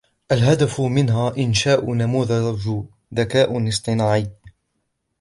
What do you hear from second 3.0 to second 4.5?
ذكاء اصطناعي